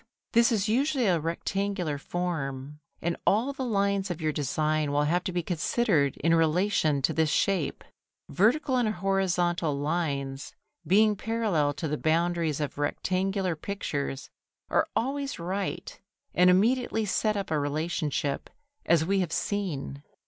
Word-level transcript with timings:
This 0.31 0.51
is 0.51 0.67
usually 0.67 1.05
a 1.05 1.19
rectangular 1.19 1.99
form, 1.99 2.79
and 3.03 3.15
all 3.27 3.53
the 3.53 3.63
lines 3.63 4.09
of 4.09 4.19
your 4.19 4.31
design 4.31 4.91
will 4.91 5.03
have 5.03 5.23
to 5.25 5.31
be 5.31 5.43
considered 5.43 6.17
in 6.23 6.33
relation 6.33 7.03
to 7.03 7.13
this 7.13 7.29
shape. 7.29 7.83
Vertical 8.27 8.77
and 8.77 8.89
horizontal 8.89 9.77
lines 9.77 10.55
being 10.87 11.15
parallel 11.15 11.75
to 11.75 11.87
the 11.87 11.99
boundaries 11.99 12.59
of 12.59 12.79
rectangular 12.79 13.55
pictures, 13.55 14.31
are 14.71 14.87
always 14.95 15.37
right 15.37 15.99
and 16.33 16.49
immediately 16.49 17.05
set 17.05 17.37
up 17.37 17.51
a 17.51 17.59
relationship, 17.59 18.49
as 18.87 19.05
we 19.05 19.19
have 19.19 19.31
seen. 19.31 20.01